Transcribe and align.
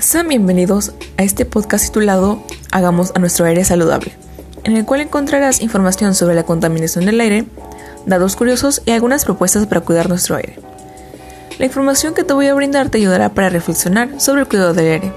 Sean 0.00 0.28
bienvenidos 0.28 0.92
a 1.16 1.24
este 1.24 1.44
podcast 1.44 1.86
titulado 1.86 2.40
Hagamos 2.70 3.10
a 3.16 3.18
nuestro 3.18 3.46
aire 3.46 3.64
saludable, 3.64 4.12
en 4.62 4.76
el 4.76 4.84
cual 4.84 5.00
encontrarás 5.00 5.60
información 5.60 6.14
sobre 6.14 6.36
la 6.36 6.44
contaminación 6.44 7.04
del 7.04 7.20
aire, 7.20 7.46
datos 8.06 8.36
curiosos 8.36 8.80
y 8.86 8.92
algunas 8.92 9.24
propuestas 9.24 9.66
para 9.66 9.80
cuidar 9.80 10.08
nuestro 10.08 10.36
aire. 10.36 10.60
La 11.58 11.66
información 11.66 12.14
que 12.14 12.22
te 12.22 12.32
voy 12.32 12.46
a 12.46 12.54
brindar 12.54 12.90
te 12.90 12.98
ayudará 12.98 13.30
para 13.30 13.48
reflexionar 13.48 14.20
sobre 14.20 14.42
el 14.42 14.48
cuidado 14.48 14.72
del 14.72 14.86
aire. 14.86 15.12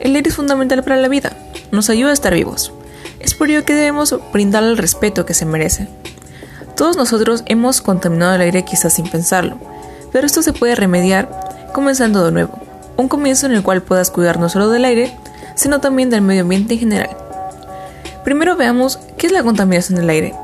El 0.00 0.16
aire 0.16 0.30
es 0.30 0.34
fundamental 0.34 0.82
para 0.82 0.96
la 0.96 1.06
vida, 1.06 1.36
nos 1.70 1.88
ayuda 1.88 2.10
a 2.10 2.14
estar 2.14 2.34
vivos. 2.34 2.72
Es 3.20 3.34
por 3.34 3.50
ello 3.50 3.64
que 3.64 3.74
debemos 3.74 4.18
brindarle 4.32 4.70
el 4.70 4.78
respeto 4.78 5.24
que 5.24 5.34
se 5.34 5.46
merece. 5.46 5.86
Todos 6.76 6.96
nosotros 6.96 7.44
hemos 7.46 7.80
contaminado 7.80 8.34
el 8.34 8.40
aire 8.40 8.64
quizás 8.64 8.94
sin 8.94 9.08
pensarlo, 9.08 9.58
pero 10.10 10.26
esto 10.26 10.42
se 10.42 10.52
puede 10.52 10.74
remediar 10.74 11.70
comenzando 11.72 12.24
de 12.24 12.32
nuevo 12.32 12.61
un 13.02 13.08
comienzo 13.08 13.46
en 13.46 13.52
el 13.52 13.62
cual 13.62 13.82
puedas 13.82 14.10
cuidar 14.10 14.38
no 14.38 14.48
solo 14.48 14.70
del 14.70 14.84
aire, 14.84 15.12
sino 15.54 15.80
también 15.80 16.08
del 16.08 16.22
medio 16.22 16.42
ambiente 16.42 16.74
en 16.74 16.80
general. 16.80 17.10
Primero 18.24 18.56
veamos 18.56 18.98
qué 19.18 19.26
es 19.26 19.32
la 19.32 19.42
contaminación 19.42 19.98
del 19.98 20.08
aire. 20.08 20.34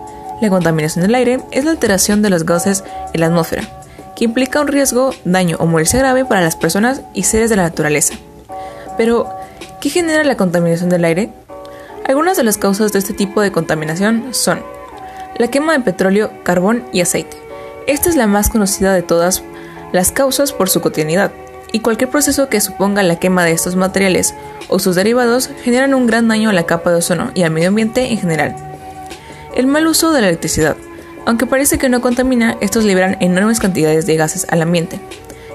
La 0.43 0.51
contaminación 0.51 1.03
del 1.03 1.15
aire 1.15 1.41
es 1.53 1.65
la 1.65 1.71
alteración 1.71 2.23
de 2.23 2.31
los 2.31 2.45
gases 2.45 2.85
en 3.13 3.21
la 3.21 3.27
atmósfera, 3.27 3.63
que 4.17 4.25
implica 4.25 4.61
un 4.61 4.69
riesgo, 4.69 5.15
daño 5.25 5.57
o 5.61 5.67
muerte 5.67 5.99
grave 5.99 6.25
para 6.25 6.41
las 6.41 6.57
personas 6.57 7.03
y 7.15 7.23
seres 7.23 7.51
de 7.51 7.57
la 7.57 7.63
naturaleza. 7.63 8.15
Pero, 8.97 9.29
¿qué 9.81 9.91
genera 9.91 10.25
la 10.25 10.37
contaminación 10.37 10.91
del 10.91 11.05
aire? 11.05 11.31
Algunas 12.07 12.37
de 12.37 12.43
las 12.43 12.59
causas 12.59 12.93
de 12.93 12.99
este 12.99 13.15
tipo 13.15 13.41
de 13.41 13.53
contaminación 13.53 14.29
son 14.33 14.61
la 15.37 15.49
quema 15.49 15.75
de 15.75 15.81
petróleo, 15.81 16.31
carbón 16.43 16.85
y 16.93 17.01
aceite. 17.01 17.37
Esta 17.87 18.09
es 18.09 18.17
la 18.17 18.27
más 18.27 18.49
conocida 18.51 18.93
de 18.93 19.03
todas 19.03 19.43
las 19.93 20.11
causas 20.11 20.53
por 20.53 20.69
su 20.69 20.81
cotidianidad, 20.81 21.31
y 21.73 21.81
cualquier 21.81 22.11
proceso 22.11 22.49
que 22.49 22.61
suponga 22.61 23.03
la 23.03 23.17
quema 23.17 23.45
de 23.45 23.53
estos 23.53 23.77
materiales 23.77 24.35
o 24.69 24.79
sus 24.79 24.97
derivados 24.97 25.51
generan 25.63 25.95
un 25.95 26.07
gran 26.07 26.29
daño 26.29 26.51
a 26.51 26.53
la 26.53 26.65
capa 26.65 26.91
de 26.91 26.97
ozono 26.97 27.31
y 27.35 27.43
al 27.43 27.51
medio 27.51 27.69
ambiente 27.69 28.11
en 28.11 28.19
general. 28.19 28.57
El 29.55 29.67
mal 29.67 29.87
uso 29.87 30.13
de 30.13 30.21
la 30.21 30.29
electricidad. 30.29 30.77
Aunque 31.27 31.47
parece 31.47 31.79
que 31.79 31.89
no 31.89 32.01
contamina, 32.01 32.57
estos 32.61 32.85
liberan 32.85 33.17
enormes 33.21 33.61
cantidades 33.61 34.07
de 34.07 34.17
gases 34.17 34.47
al 34.51 34.63
ambiente. 34.63 35.01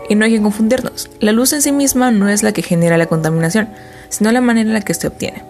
Y 0.10 0.16
no 0.16 0.26
hay 0.26 0.32
que 0.32 0.42
confundirnos, 0.42 1.10
la 1.20 1.32
luz 1.32 1.54
en 1.54 1.62
sí 1.62 1.72
misma 1.72 2.12
no 2.12 2.28
es 2.28 2.44
la 2.44 2.52
que 2.52 2.62
genera 2.62 2.98
la 2.98 3.06
contaminación, 3.06 3.70
sino 4.10 4.32
la 4.32 4.42
manera 4.42 4.68
en 4.68 4.74
la 4.74 4.82
que 4.82 4.94
se 4.94 5.08
obtiene. 5.08 5.44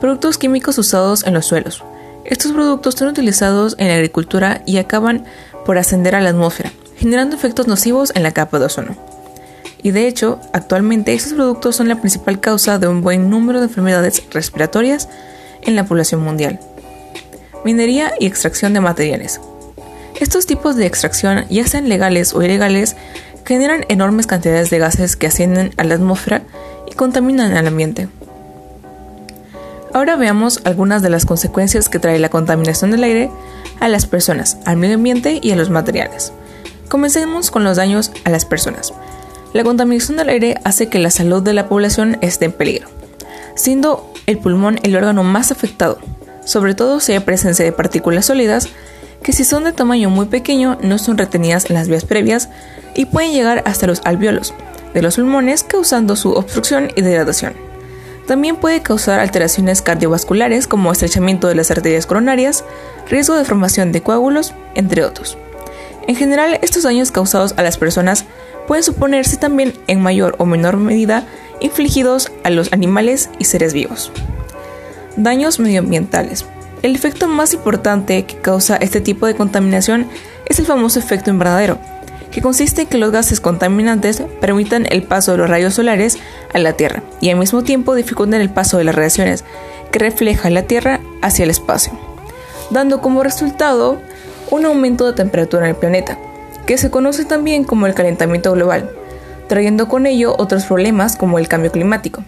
Productos 0.00 0.36
químicos 0.36 0.78
usados 0.78 1.24
en 1.24 1.32
los 1.32 1.46
suelos. 1.46 1.84
Estos 2.24 2.52
productos 2.52 2.96
son 2.96 3.08
utilizados 3.08 3.76
en 3.78 3.88
la 3.88 3.94
agricultura 3.94 4.62
y 4.66 4.78
acaban 4.78 5.24
por 5.64 5.78
ascender 5.78 6.16
a 6.16 6.20
la 6.20 6.30
atmósfera, 6.30 6.72
generando 6.96 7.36
efectos 7.36 7.68
nocivos 7.68 8.12
en 8.16 8.24
la 8.24 8.32
capa 8.32 8.58
de 8.58 8.66
ozono 8.66 9.11
y 9.82 9.90
de 9.90 10.06
hecho, 10.06 10.38
actualmente 10.52 11.12
estos 11.12 11.34
productos 11.34 11.76
son 11.76 11.88
la 11.88 12.00
principal 12.00 12.40
causa 12.40 12.78
de 12.78 12.86
un 12.86 13.02
buen 13.02 13.30
número 13.30 13.58
de 13.58 13.66
enfermedades 13.66 14.22
respiratorias 14.30 15.08
en 15.62 15.74
la 15.74 15.84
población 15.84 16.22
mundial. 16.22 16.60
Minería 17.64 18.12
y 18.18 18.26
extracción 18.26 18.74
de 18.74 18.80
materiales. 18.80 19.40
Estos 20.20 20.46
tipos 20.46 20.76
de 20.76 20.86
extracción, 20.86 21.46
ya 21.48 21.66
sean 21.66 21.88
legales 21.88 22.32
o 22.32 22.42
ilegales, 22.42 22.96
generan 23.44 23.84
enormes 23.88 24.26
cantidades 24.28 24.70
de 24.70 24.78
gases 24.78 25.16
que 25.16 25.26
ascienden 25.26 25.72
a 25.76 25.84
la 25.84 25.94
atmósfera 25.94 26.42
y 26.88 26.94
contaminan 26.94 27.56
el 27.56 27.66
ambiente. 27.66 28.08
Ahora 29.92 30.16
veamos 30.16 30.60
algunas 30.64 31.02
de 31.02 31.10
las 31.10 31.26
consecuencias 31.26 31.88
que 31.88 31.98
trae 31.98 32.18
la 32.18 32.30
contaminación 32.30 32.92
del 32.92 33.04
aire 33.04 33.30
a 33.80 33.88
las 33.88 34.06
personas, 34.06 34.58
al 34.64 34.76
medio 34.76 34.94
ambiente 34.94 35.40
y 35.42 35.50
a 35.50 35.56
los 35.56 35.70
materiales. 35.70 36.32
Comencemos 36.88 37.50
con 37.50 37.64
los 37.64 37.76
daños 37.76 38.12
a 38.24 38.30
las 38.30 38.44
personas. 38.44 38.94
La 39.52 39.64
contaminación 39.64 40.16
del 40.16 40.30
aire 40.30 40.58
hace 40.64 40.88
que 40.88 40.98
la 40.98 41.10
salud 41.10 41.42
de 41.42 41.52
la 41.52 41.68
población 41.68 42.16
esté 42.22 42.46
en 42.46 42.52
peligro, 42.52 42.88
siendo 43.54 44.10
el 44.26 44.38
pulmón 44.38 44.80
el 44.82 44.96
órgano 44.96 45.24
más 45.24 45.52
afectado, 45.52 45.98
sobre 46.44 46.74
todo 46.74 47.00
si 47.00 47.12
hay 47.12 47.20
presencia 47.20 47.64
de 47.64 47.72
partículas 47.72 48.26
sólidas 48.26 48.68
que 49.22 49.32
si 49.32 49.44
son 49.44 49.64
de 49.64 49.72
tamaño 49.72 50.08
muy 50.08 50.26
pequeño 50.26 50.78
no 50.82 50.98
son 50.98 51.18
retenidas 51.18 51.68
en 51.68 51.74
las 51.74 51.88
vías 51.88 52.04
previas 52.04 52.48
y 52.94 53.04
pueden 53.04 53.32
llegar 53.32 53.62
hasta 53.66 53.86
los 53.86 54.00
alveolos 54.04 54.54
de 54.94 55.02
los 55.02 55.16
pulmones 55.16 55.62
causando 55.62 56.16
su 56.16 56.32
obstrucción 56.32 56.90
y 56.96 57.02
degradación. 57.02 57.52
También 58.26 58.56
puede 58.56 58.82
causar 58.82 59.20
alteraciones 59.20 59.82
cardiovasculares 59.82 60.66
como 60.66 60.92
estrechamiento 60.92 61.48
de 61.48 61.56
las 61.56 61.70
arterias 61.70 62.06
coronarias, 62.06 62.64
riesgo 63.08 63.36
de 63.36 63.44
formación 63.44 63.92
de 63.92 64.02
coágulos, 64.02 64.54
entre 64.74 65.04
otros. 65.04 65.36
En 66.06 66.16
general, 66.16 66.58
estos 66.62 66.84
daños 66.84 67.10
causados 67.10 67.54
a 67.56 67.62
las 67.62 67.78
personas 67.78 68.24
pueden 68.66 68.84
suponerse 68.84 69.36
también 69.36 69.74
en 69.86 70.00
mayor 70.00 70.34
o 70.38 70.46
menor 70.46 70.76
medida 70.76 71.26
infligidos 71.60 72.32
a 72.44 72.50
los 72.50 72.72
animales 72.72 73.30
y 73.38 73.44
seres 73.44 73.72
vivos. 73.72 74.12
Daños 75.16 75.60
medioambientales. 75.60 76.44
El 76.82 76.96
efecto 76.96 77.28
más 77.28 77.54
importante 77.54 78.24
que 78.24 78.36
causa 78.36 78.76
este 78.76 79.00
tipo 79.00 79.26
de 79.26 79.36
contaminación 79.36 80.08
es 80.46 80.58
el 80.58 80.66
famoso 80.66 80.98
efecto 80.98 81.30
invernadero, 81.30 81.78
que 82.32 82.42
consiste 82.42 82.82
en 82.82 82.88
que 82.88 82.98
los 82.98 83.12
gases 83.12 83.40
contaminantes 83.40 84.22
permitan 84.40 84.86
el 84.90 85.04
paso 85.04 85.32
de 85.32 85.38
los 85.38 85.50
rayos 85.50 85.74
solares 85.74 86.18
a 86.52 86.58
la 86.58 86.72
Tierra 86.72 87.02
y 87.20 87.30
al 87.30 87.38
mismo 87.38 87.62
tiempo 87.62 87.94
dificultan 87.94 88.40
el 88.40 88.50
paso 88.50 88.78
de 88.78 88.84
las 88.84 88.94
radiaciones 88.94 89.44
que 89.92 89.98
refleja 89.98 90.50
la 90.50 90.62
Tierra 90.62 91.00
hacia 91.20 91.44
el 91.44 91.50
espacio, 91.50 91.92
dando 92.70 93.00
como 93.00 93.22
resultado 93.22 94.00
un 94.50 94.64
aumento 94.64 95.06
de 95.06 95.12
temperatura 95.12 95.64
en 95.64 95.70
el 95.70 95.76
planeta, 95.76 96.18
que 96.66 96.78
se 96.78 96.90
conoce 96.90 97.24
también 97.24 97.64
como 97.64 97.86
el 97.86 97.94
calentamiento 97.94 98.52
global, 98.52 98.90
trayendo 99.48 99.88
con 99.88 100.06
ello 100.06 100.34
otros 100.38 100.64
problemas 100.64 101.16
como 101.16 101.38
el 101.38 101.48
cambio 101.48 101.72
climático, 101.72 102.24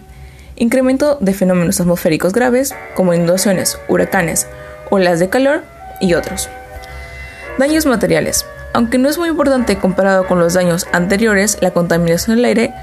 incremento 0.55 1.17
de 1.19 1.33
fenómenos 1.33 1.79
atmosféricos 1.79 2.33
graves 2.33 2.75
como 2.95 3.13
inundaciones, 3.13 3.77
huracanes, 3.87 4.47
olas 4.89 5.19
de 5.19 5.29
calor 5.29 5.63
y 6.01 6.13
otros. 6.13 6.49
Daños 7.57 7.85
materiales. 7.85 8.45
Aunque 8.73 8.97
no 8.97 9.07
es 9.07 9.17
muy 9.17 9.29
importante 9.29 9.77
comparado 9.77 10.27
con 10.27 10.37
los 10.37 10.53
daños 10.53 10.85
anteriores, 10.91 11.57
la 11.61 11.71
contaminación 11.71 12.35
del 12.35 12.45
aire 12.45 12.73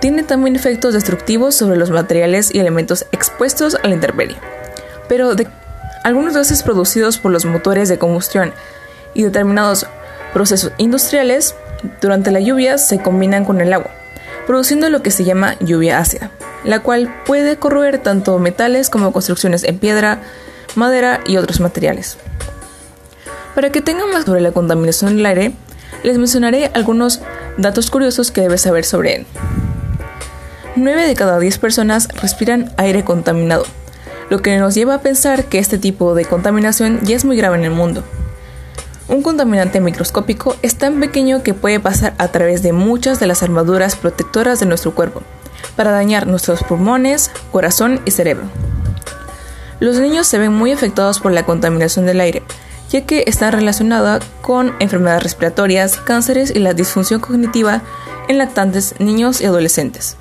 tiene 0.00 0.24
también 0.24 0.56
efectos 0.56 0.92
destructivos 0.92 1.54
sobre 1.54 1.78
los 1.78 1.90
materiales 1.90 2.52
y 2.52 2.58
elementos 2.58 3.06
expuestos 3.12 3.76
a 3.76 3.86
la 3.86 3.94
intemperie. 3.94 4.36
Pero 5.08 5.36
de 5.36 5.46
algunos 6.02 6.34
gases 6.34 6.64
producidos 6.64 7.18
por 7.18 7.30
los 7.30 7.44
motores 7.44 7.88
de 7.88 7.98
combustión 7.98 8.52
y 9.14 9.22
determinados 9.22 9.86
procesos 10.36 10.70
industriales, 10.76 11.54
durante 12.02 12.30
la 12.30 12.40
lluvia 12.40 12.76
se 12.76 12.98
combinan 12.98 13.46
con 13.46 13.62
el 13.62 13.72
agua, 13.72 13.90
produciendo 14.46 14.90
lo 14.90 15.02
que 15.02 15.10
se 15.10 15.24
llama 15.24 15.56
lluvia 15.60 15.98
ácida, 15.98 16.30
la 16.62 16.80
cual 16.80 17.10
puede 17.24 17.56
corroer 17.56 17.96
tanto 17.96 18.38
metales 18.38 18.90
como 18.90 19.14
construcciones 19.14 19.64
en 19.64 19.78
piedra, 19.78 20.20
madera 20.74 21.20
y 21.26 21.38
otros 21.38 21.60
materiales. 21.60 22.18
Para 23.54 23.70
que 23.70 23.80
tengan 23.80 24.10
más 24.10 24.26
sobre 24.26 24.42
la 24.42 24.52
contaminación 24.52 25.16
del 25.16 25.24
aire, 25.24 25.52
les 26.02 26.18
mencionaré 26.18 26.70
algunos 26.74 27.22
datos 27.56 27.90
curiosos 27.90 28.30
que 28.30 28.42
debes 28.42 28.60
saber 28.60 28.84
sobre 28.84 29.16
él. 29.16 29.26
9 30.74 31.06
de 31.06 31.14
cada 31.14 31.38
10 31.38 31.56
personas 31.56 32.08
respiran 32.20 32.74
aire 32.76 33.04
contaminado, 33.04 33.64
lo 34.28 34.42
que 34.42 34.58
nos 34.58 34.74
lleva 34.74 34.96
a 34.96 35.00
pensar 35.00 35.46
que 35.46 35.58
este 35.58 35.78
tipo 35.78 36.14
de 36.14 36.26
contaminación 36.26 37.00
ya 37.04 37.16
es 37.16 37.24
muy 37.24 37.38
grave 37.38 37.56
en 37.56 37.64
el 37.64 37.70
mundo. 37.70 38.04
Un 39.08 39.22
contaminante 39.22 39.80
microscópico 39.80 40.56
es 40.62 40.76
tan 40.76 40.98
pequeño 40.98 41.44
que 41.44 41.54
puede 41.54 41.78
pasar 41.78 42.14
a 42.18 42.28
través 42.28 42.62
de 42.62 42.72
muchas 42.72 43.20
de 43.20 43.28
las 43.28 43.44
armaduras 43.44 43.94
protectoras 43.94 44.58
de 44.58 44.66
nuestro 44.66 44.94
cuerpo, 44.94 45.22
para 45.76 45.92
dañar 45.92 46.26
nuestros 46.26 46.64
pulmones, 46.64 47.30
corazón 47.52 48.00
y 48.04 48.10
cerebro. 48.10 48.46
Los 49.78 50.00
niños 50.00 50.26
se 50.26 50.38
ven 50.38 50.52
muy 50.52 50.72
afectados 50.72 51.20
por 51.20 51.30
la 51.30 51.44
contaminación 51.44 52.04
del 52.04 52.20
aire, 52.20 52.42
ya 52.90 53.06
que 53.06 53.22
está 53.28 53.52
relacionada 53.52 54.18
con 54.42 54.74
enfermedades 54.80 55.22
respiratorias, 55.22 55.98
cánceres 55.98 56.50
y 56.50 56.58
la 56.58 56.74
disfunción 56.74 57.20
cognitiva 57.20 57.82
en 58.26 58.38
lactantes, 58.38 58.96
niños 58.98 59.40
y 59.40 59.44
adolescentes. 59.44 60.16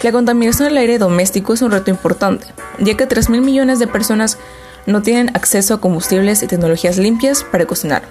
La 0.00 0.12
contaminación 0.12 0.68
del 0.68 0.78
aire 0.78 0.96
doméstico 0.96 1.52
es 1.52 1.60
un 1.60 1.70
reto 1.70 1.90
importante, 1.90 2.46
ya 2.78 2.96
que 2.96 3.06
3.000 3.06 3.42
millones 3.42 3.78
de 3.78 3.86
personas 3.86 4.38
no 4.86 5.02
tienen 5.02 5.30
acceso 5.34 5.74
a 5.74 5.80
combustibles 5.80 6.42
y 6.42 6.46
tecnologías 6.46 6.98
limpias 6.98 7.44
para 7.44 7.66
cocinar. 7.66 8.02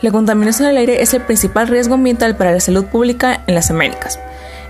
La 0.00 0.12
contaminación 0.12 0.68
del 0.68 0.76
aire 0.76 1.02
es 1.02 1.12
el 1.14 1.22
principal 1.22 1.66
riesgo 1.68 1.94
ambiental 1.94 2.36
para 2.36 2.52
la 2.52 2.60
salud 2.60 2.84
pública 2.86 3.42
en 3.46 3.54
las 3.54 3.70
Américas. 3.70 4.20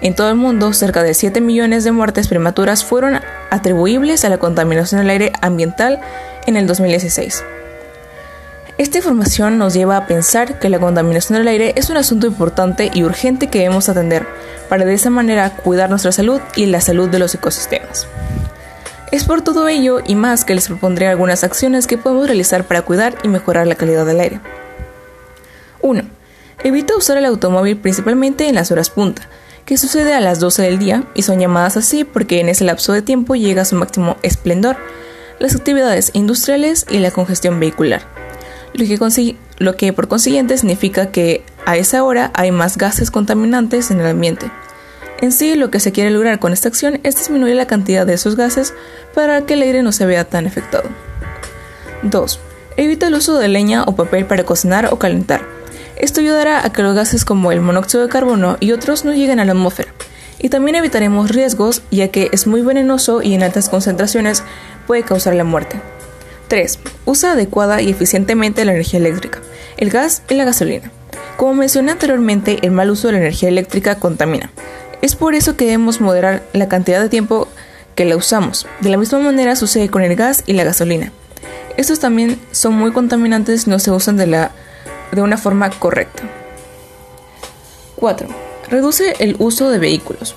En 0.00 0.14
todo 0.14 0.30
el 0.30 0.36
mundo, 0.36 0.72
cerca 0.72 1.02
de 1.02 1.12
7 1.12 1.40
millones 1.40 1.84
de 1.84 1.92
muertes 1.92 2.28
prematuras 2.28 2.84
fueron 2.84 3.20
atribuibles 3.50 4.24
a 4.24 4.28
la 4.28 4.38
contaminación 4.38 5.00
del 5.00 5.10
aire 5.10 5.32
ambiental 5.42 6.00
en 6.46 6.56
el 6.56 6.66
2016. 6.66 7.44
Esta 8.78 8.98
información 8.98 9.58
nos 9.58 9.74
lleva 9.74 9.96
a 9.96 10.06
pensar 10.06 10.60
que 10.60 10.68
la 10.68 10.78
contaminación 10.78 11.36
del 11.36 11.48
aire 11.48 11.72
es 11.76 11.90
un 11.90 11.96
asunto 11.96 12.28
importante 12.28 12.92
y 12.94 13.02
urgente 13.02 13.48
que 13.48 13.58
debemos 13.58 13.88
atender 13.88 14.24
para 14.68 14.84
de 14.84 14.94
esa 14.94 15.10
manera 15.10 15.50
cuidar 15.50 15.90
nuestra 15.90 16.12
salud 16.12 16.40
y 16.54 16.66
la 16.66 16.80
salud 16.80 17.08
de 17.08 17.18
los 17.18 17.34
ecosistemas. 17.34 18.06
Es 19.10 19.24
por 19.24 19.40
todo 19.40 19.68
ello 19.68 20.00
y 20.06 20.14
más 20.14 20.44
que 20.44 20.54
les 20.54 20.68
propondré 20.68 21.08
algunas 21.08 21.42
acciones 21.42 21.86
que 21.86 21.96
podemos 21.96 22.26
realizar 22.26 22.64
para 22.64 22.82
cuidar 22.82 23.16
y 23.22 23.28
mejorar 23.28 23.66
la 23.66 23.74
calidad 23.74 24.04
del 24.04 24.20
aire. 24.20 24.40
1. 25.80 26.02
Evita 26.62 26.96
usar 26.96 27.16
el 27.16 27.24
automóvil 27.24 27.78
principalmente 27.78 28.48
en 28.48 28.54
las 28.54 28.70
horas 28.70 28.90
punta, 28.90 29.28
que 29.64 29.78
sucede 29.78 30.12
a 30.12 30.20
las 30.20 30.40
12 30.40 30.62
del 30.62 30.78
día 30.78 31.04
y 31.14 31.22
son 31.22 31.38
llamadas 31.38 31.78
así 31.78 32.04
porque 32.04 32.40
en 32.40 32.50
ese 32.50 32.64
lapso 32.64 32.92
de 32.92 33.00
tiempo 33.00 33.34
llega 33.34 33.62
a 33.62 33.64
su 33.64 33.76
máximo 33.76 34.16
esplendor 34.22 34.76
las 35.38 35.54
actividades 35.54 36.10
industriales 36.12 36.84
y 36.90 36.98
la 36.98 37.10
congestión 37.10 37.60
vehicular, 37.60 38.02
lo 38.74 38.84
que, 38.84 39.36
lo 39.58 39.76
que 39.76 39.92
por 39.92 40.08
consiguiente 40.08 40.58
significa 40.58 41.10
que 41.10 41.44
a 41.64 41.76
esa 41.76 42.02
hora 42.02 42.30
hay 42.34 42.50
más 42.50 42.76
gases 42.76 43.10
contaminantes 43.10 43.90
en 43.90 44.00
el 44.00 44.06
ambiente. 44.08 44.50
En 45.20 45.32
sí, 45.32 45.56
lo 45.56 45.70
que 45.70 45.80
se 45.80 45.90
quiere 45.90 46.10
lograr 46.10 46.38
con 46.38 46.52
esta 46.52 46.68
acción 46.68 47.00
es 47.02 47.16
disminuir 47.16 47.56
la 47.56 47.66
cantidad 47.66 48.06
de 48.06 48.14
esos 48.14 48.36
gases 48.36 48.72
para 49.14 49.42
que 49.42 49.54
el 49.54 49.62
aire 49.62 49.82
no 49.82 49.90
se 49.90 50.06
vea 50.06 50.24
tan 50.24 50.46
afectado. 50.46 50.88
2. 52.02 52.40
Evita 52.76 53.08
el 53.08 53.14
uso 53.14 53.36
de 53.36 53.48
leña 53.48 53.82
o 53.82 53.96
papel 53.96 54.26
para 54.26 54.44
cocinar 54.44 54.88
o 54.92 54.98
calentar. 54.98 55.42
Esto 55.96 56.20
ayudará 56.20 56.64
a 56.64 56.72
que 56.72 56.82
los 56.82 56.94
gases 56.94 57.24
como 57.24 57.50
el 57.50 57.60
monóxido 57.60 58.04
de 58.04 58.08
carbono 58.08 58.56
y 58.60 58.70
otros 58.70 59.04
no 59.04 59.12
lleguen 59.12 59.40
a 59.40 59.44
la 59.44 59.52
atmósfera. 59.52 59.92
Y 60.38 60.50
también 60.50 60.76
evitaremos 60.76 61.30
riesgos 61.30 61.82
ya 61.90 62.08
que 62.08 62.28
es 62.30 62.46
muy 62.46 62.62
venenoso 62.62 63.20
y 63.20 63.34
en 63.34 63.42
altas 63.42 63.68
concentraciones 63.68 64.44
puede 64.86 65.02
causar 65.02 65.34
la 65.34 65.42
muerte. 65.42 65.80
3. 66.46 66.78
Usa 67.04 67.32
adecuada 67.32 67.82
y 67.82 67.90
eficientemente 67.90 68.64
la 68.64 68.72
energía 68.72 69.00
eléctrica, 69.00 69.40
el 69.76 69.90
gas 69.90 70.22
y 70.28 70.34
la 70.34 70.44
gasolina. 70.44 70.92
Como 71.36 71.54
mencioné 71.54 71.90
anteriormente, 71.90 72.58
el 72.62 72.70
mal 72.70 72.90
uso 72.90 73.08
de 73.08 73.14
la 73.14 73.18
energía 73.18 73.48
eléctrica 73.48 73.96
contamina. 73.96 74.52
Es 75.00 75.14
por 75.14 75.34
eso 75.34 75.56
que 75.56 75.66
debemos 75.66 76.00
moderar 76.00 76.42
la 76.52 76.68
cantidad 76.68 77.00
de 77.00 77.08
tiempo 77.08 77.48
que 77.94 78.04
la 78.04 78.16
usamos. 78.16 78.66
De 78.80 78.90
la 78.90 78.96
misma 78.96 79.18
manera 79.20 79.56
sucede 79.56 79.88
con 79.88 80.02
el 80.02 80.16
gas 80.16 80.42
y 80.46 80.54
la 80.54 80.64
gasolina. 80.64 81.12
Estos 81.76 82.00
también 82.00 82.40
son 82.50 82.74
muy 82.74 82.92
contaminantes 82.92 83.68
no 83.68 83.78
se 83.78 83.92
usan 83.92 84.16
de, 84.16 84.26
la, 84.26 84.50
de 85.12 85.22
una 85.22 85.36
forma 85.36 85.70
correcta. 85.70 86.24
4. 87.96 88.28
Reduce 88.70 89.14
el 89.20 89.36
uso 89.38 89.70
de 89.70 89.78
vehículos. 89.78 90.34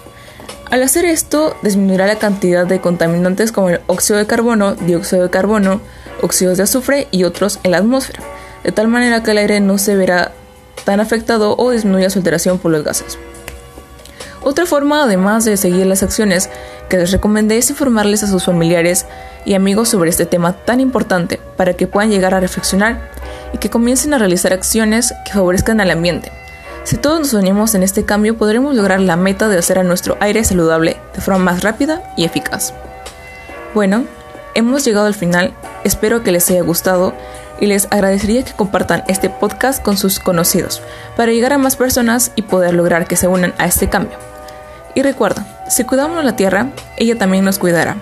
Al 0.69 0.83
hacer 0.83 1.05
esto, 1.05 1.57
disminuirá 1.63 2.07
la 2.07 2.17
cantidad 2.17 2.65
de 2.65 2.79
contaminantes 2.79 3.51
como 3.51 3.69
el 3.69 3.81
óxido 3.87 4.19
de 4.19 4.27
carbono, 4.27 4.75
dióxido 4.75 5.23
de 5.23 5.29
carbono, 5.29 5.81
óxidos 6.21 6.57
de 6.57 6.63
azufre 6.63 7.07
y 7.11 7.23
otros 7.23 7.59
en 7.63 7.71
la 7.71 7.77
atmósfera, 7.77 8.21
de 8.63 8.71
tal 8.71 8.87
manera 8.87 9.23
que 9.23 9.31
el 9.31 9.39
aire 9.39 9.59
no 9.59 9.77
se 9.77 9.95
verá 9.95 10.31
tan 10.85 10.99
afectado 10.99 11.55
o 11.57 11.71
disminuya 11.71 12.09
su 12.09 12.19
alteración 12.19 12.57
por 12.57 12.71
los 12.71 12.83
gases. 12.83 13.17
Otra 14.51 14.65
forma, 14.65 15.05
además 15.05 15.45
de 15.45 15.55
seguir 15.55 15.85
las 15.85 16.03
acciones 16.03 16.49
que 16.89 16.97
les 16.97 17.13
recomendé, 17.13 17.57
es 17.57 17.69
informarles 17.69 18.21
a 18.21 18.27
sus 18.27 18.43
familiares 18.43 19.05
y 19.45 19.53
amigos 19.53 19.87
sobre 19.87 20.09
este 20.09 20.25
tema 20.25 20.51
tan 20.51 20.81
importante 20.81 21.39
para 21.55 21.73
que 21.73 21.87
puedan 21.87 22.11
llegar 22.11 22.33
a 22.33 22.41
reflexionar 22.41 22.99
y 23.53 23.59
que 23.59 23.69
comiencen 23.69 24.13
a 24.13 24.17
realizar 24.17 24.51
acciones 24.51 25.13
que 25.23 25.31
favorezcan 25.31 25.79
al 25.79 25.89
ambiente. 25.89 26.33
Si 26.83 26.97
todos 26.97 27.21
nos 27.21 27.33
unimos 27.33 27.75
en 27.75 27.83
este 27.83 28.03
cambio, 28.03 28.37
podremos 28.37 28.75
lograr 28.75 28.99
la 28.99 29.15
meta 29.15 29.47
de 29.47 29.57
hacer 29.57 29.79
a 29.79 29.83
nuestro 29.83 30.17
aire 30.19 30.43
saludable 30.43 30.97
de 31.15 31.21
forma 31.21 31.39
más 31.39 31.63
rápida 31.63 32.03
y 32.17 32.25
eficaz. 32.25 32.73
Bueno, 33.73 34.03
hemos 34.53 34.83
llegado 34.83 35.07
al 35.07 35.15
final, 35.15 35.53
espero 35.85 36.23
que 36.23 36.33
les 36.33 36.49
haya 36.49 36.61
gustado 36.61 37.13
y 37.61 37.67
les 37.67 37.87
agradecería 37.89 38.43
que 38.43 38.51
compartan 38.51 39.05
este 39.07 39.29
podcast 39.29 39.81
con 39.81 39.95
sus 39.95 40.19
conocidos 40.19 40.81
para 41.15 41.31
llegar 41.31 41.53
a 41.53 41.57
más 41.57 41.77
personas 41.77 42.33
y 42.35 42.41
poder 42.41 42.73
lograr 42.73 43.07
que 43.07 43.15
se 43.15 43.29
unan 43.29 43.53
a 43.57 43.65
este 43.65 43.87
cambio. 43.87 44.30
Y 44.93 45.01
recuerda, 45.01 45.45
si 45.69 45.83
cuidamos 45.83 46.23
la 46.23 46.35
tierra, 46.35 46.67
ella 46.97 47.17
también 47.17 47.45
nos 47.45 47.59
cuidará. 47.59 47.97